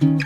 [0.00, 0.18] 文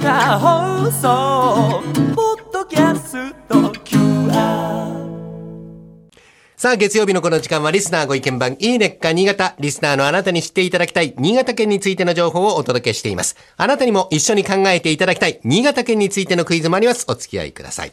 [0.00, 1.82] 化放送
[2.14, 4.96] ポッドキャスト QR
[6.56, 9.54] さあ、月曜日のこの時間はリスナーご意見番、いいねっか新潟。
[9.58, 13.36] リスナーのあなたに知っていただきたい、新潟県についての情報をお届けしています。
[13.58, 17.04] あなたにも一緒に考えていただきたい、新潟県についてのクイズもあります。
[17.06, 17.92] お付き合いください。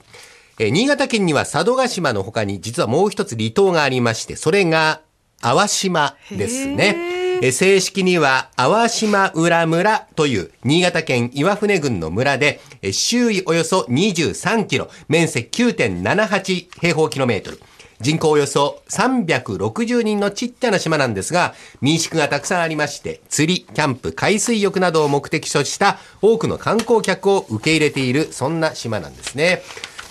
[0.57, 5.01] えー新潟県には佐渡島の他に、実はもう一つ離島がありまして、それが、
[5.41, 7.24] 淡島ですね。
[7.41, 17.59] え正式には、淡島浦村という、新潟県岩船郡の村で、え周囲およそ23キロ、面積9.78平方キロメートル。
[18.01, 29.61] 人口およそ360人のちっちゃな島なんですが、民宿がたくさんありまして、釣り、キャンプ、海水浴などを目的とした多くの観光客を受け入れている、そんな島なんですね。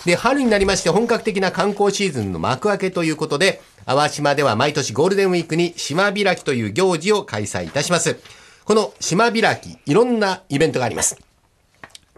[0.04, 8.19] で、春になりまして本格的な観光シーズンの幕開けということで、淡島では毎年ゴールデンウィークに島開きという行事を開催いたします。
[8.65, 11.18] この島開き、いろんなイベントがあります。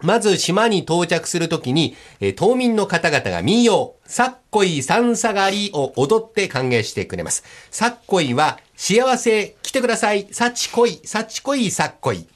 [0.01, 7.43] まず島に到着するときに、えー島民の方々が民謡、さっこいさんさがりを踊って歓迎してくれます。
[7.71, 12.27] さっこいは、幸せ来てください、さちこい、さちこい、さっこい。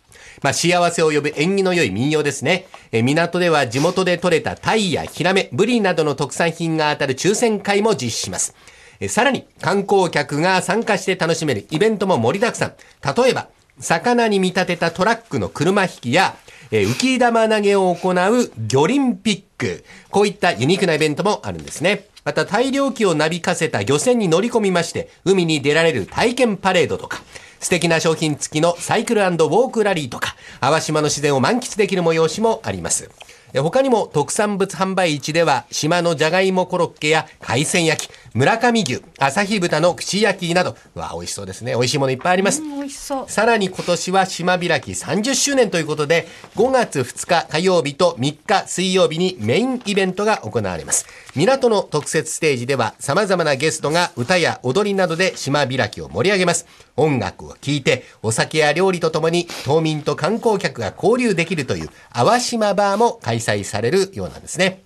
[0.41, 2.65] まあ、幸せを呼ぶ縁起の良い民謡ですね。
[2.91, 8.55] え港では地元で採れたタイやヒラメ、ブリなどの特産品が当たる抽選会も実施します。
[9.01, 12.73] えさらに、観光客が参加して楽しめるイベントも盛りだくさん。
[13.17, 13.49] 例えば、
[13.79, 16.35] 魚に見立てたトラックの車引きや、
[16.69, 19.83] え浮き玉投げを行う魚リンピック。
[20.11, 22.05] こういったユニークなイベントもあるんですね。
[22.23, 27.23] また大漁旗をなびかせた漁船に乗り込みまして、海に出られる体験パレードとか、
[27.59, 33.09] 素敵な商品付きのサイクルウォークラリーとか、淡島の自然を満喫できる催しもあります。
[33.53, 41.73] え他にも特産物販売市では島のじゃがいもコロッケや海鮮焼き、村上牛、朝日豚の串焼きなど、うわ、美味しそうですね。
[41.73, 42.61] 美味しいものいっぱいあります。
[42.61, 43.29] 美味しそう。
[43.29, 51.05] さらに今年は島開き30周年ということで、5月2日火曜日と3日水曜日にメインイベントが行われます。
[51.35, 56.67] 港の特設ステージでは様々なゲストが歌や踊りなどで島開きを盛り上げます。
[56.95, 64.83] 音楽を聴いて、お酒や料理とともに島民と観光客が交流できるという淡島バーも開催されるようなんですね。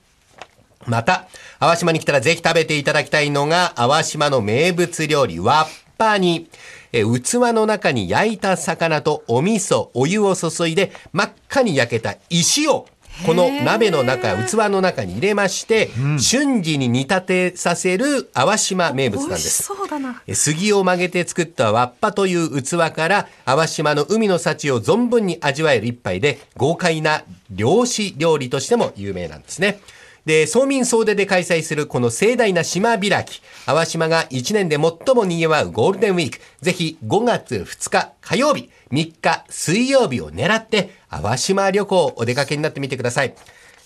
[0.85, 1.27] また、
[1.59, 5.67] 淡島に来たらぜひ食べていただきたいのが、淡島の名物料理、わっ
[5.97, 6.49] ぱに、
[6.91, 12.87] え器の中に焼いた魚とお味噌、お湯を注いで、真っ赤に焼けた石を、
[13.23, 15.89] この鍋の中、器の中に入れまして、
[16.19, 19.63] 瞬時に煮立てさせる淡島名物なんです。
[19.63, 20.21] そうだな。
[20.27, 29.79] え杉を曲げて作ったわっぱという器から淡島の海の幸を存分に味わえる一杯で豪快な漁師料理としても有名なんですね。
[30.25, 33.41] で、総民総出で開催するこの盛大な島開き。
[33.67, 36.39] 淡島が1年で最も賑わうゴールデンウィーク。
[36.61, 43.35] ぜひ5月2日火曜日、3日水曜日を狙って淡島旅行をお出かけになってみてください。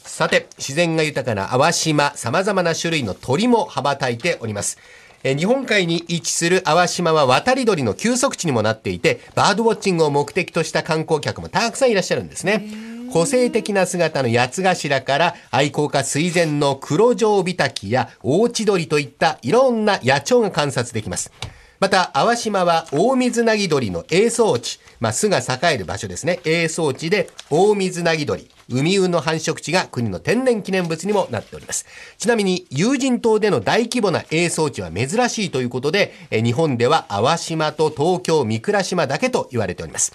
[0.03, 4.77] さて、自然が豊かな淡島、様々な種類の鳥も羽ばたいております。
[5.23, 12.98] え日本海に位置する淡島は渡り鳥の休息地にもなっていて、バードウォッチングを目的とした観光客もたくさんいらっしゃるんですね。
[13.11, 21.31] 個性的な姿の八つ頭から愛好家垂涎の黒城ビタキや大千鳥といったいろんな野鳥が観察できます。
[21.79, 26.39] また、淡島は大水なぎ鳥の営巣地、まあ、巣が栄える場所ですね。
[26.45, 31.85] 営巣地で大水なぎ鳥、海運の繁殖地が国の天然記念物にもなっております。
[32.17, 40.13] ちなみに、有人島での大規模な営巣地は珍しいということで、日本では淡島と東京三倉島だけと言われております。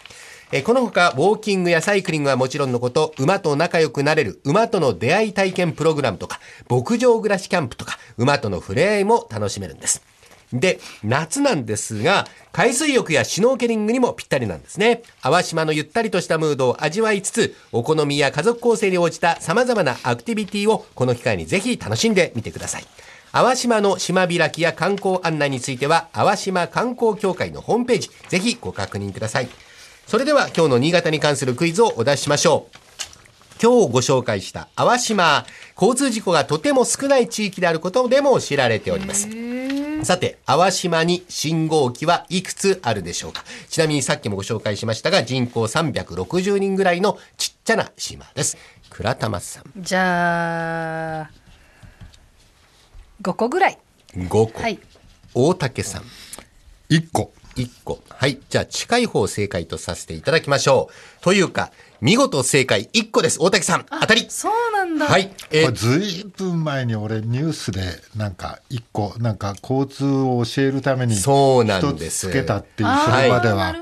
[0.53, 10.14] えこのほか、ウォーキングやサイクリングはもちろんのこと、馬と仲良くなれる馬との出会い体験プログラムとか、牧場暮らしキャンプとか、馬との触れ合いも楽しめるんです。
[10.53, 15.03] で、夏なんですが、海水浴やシュノーケリングにもぴったりなんですね。
[15.23, 22.87] 淡島のゆったりとしたムードを味わいつつ、お好みや家族構成に応じた様々なアクティビティをこの機会にぜひ楽しんでみてください。
[23.33, 29.49] 淡島の島開きや観光案内については、淡島観光協会のホームページ、ぜひご確認ください。
[30.07, 32.77] それでは今日の新潟に関するクイズをお出ししましょう。
[33.61, 39.44] 今日ご紹介した淡島、交通事故がとても少ない地域であることでも知られております。
[40.05, 43.45] さて、淡島に信号機はいくつあるでしょうか？
[43.69, 48.57] ちなみにさっきもご紹介しましたが、人口360人ぐらいのちっちゃな島です。
[48.91, 51.31] 倉玉さん、じゃあ、
[53.23, 53.79] 5個ぐらい。
[54.17, 54.61] 5個。
[54.61, 54.79] はい。
[55.35, 56.05] 大竹さん、
[56.89, 57.33] 一個。
[57.57, 58.01] 1個。
[58.09, 58.39] はい。
[58.49, 61.23] じゃあ、近い方正解とさせていただきましょう。
[61.23, 61.71] というか、
[62.01, 63.39] 見事正解1個です。
[63.41, 65.07] 大竹さん、当たりそうなんだ。
[65.07, 65.33] はい。
[65.51, 67.81] えーこれずいぶん前に俺ニュースで
[68.17, 73.75] なんか一個なんか交通を教えるためにそうなんです一つつけたっていうそれまでは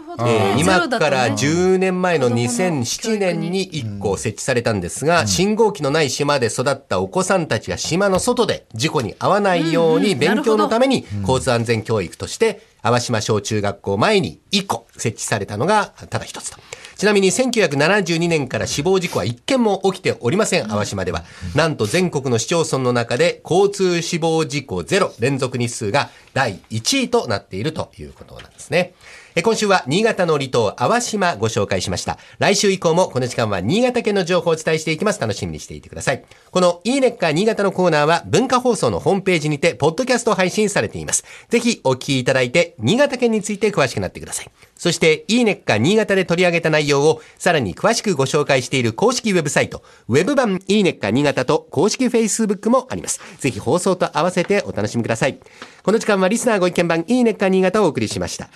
[0.58, 16.58] 今から10年前の子供の2007年に1個設置されたんですが、信号機のない島で育ったお子さんたちが島の外で事故に遭わないように勉強のために交通安全教育として淡島小中学校前に1個設置されたのがただ一つと。
[16.96, 21.24] ちなみに1972年から死亡事故は1件も起きておりません、淡島では。
[21.54, 28.94] なんと全国の市町村の中で交通死亡事故ゼロ連続日数が第1位となっているということなんですね。
[29.40, 32.18] 今週は新潟の離島、淡島ご紹介しました。
[32.38, 35.20] 来週以降もこの時間は新潟県の情報をお伝えしていきます。
[35.22, 36.22] 楽しみにしていてください。
[36.50, 41.24] このいいねっか新潟のコーナーは文化放送のホームページにて、ポッドキャスト配信されています。
[41.48, 44.50] ぜひお聞きいただいて、新潟県について詳しくなってください。
[44.76, 53.18] そして、いいねっか新潟で取り上げた内容をさらに詳しくご紹介している公式ウェブサイト、ウェブ版いいねっか新潟と公式 Facebook もあります。
[53.38, 55.38] ぜひ放送と合わせてお楽しみください。
[55.82, 58.50] この時間はリスナーご意見番いいねっか新潟をお送りしました。